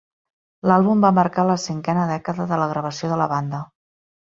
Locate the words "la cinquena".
1.51-2.07